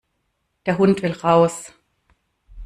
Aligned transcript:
Der 0.65 0.79
Hund 0.79 1.03
will 1.03 1.11
raus. 1.11 1.73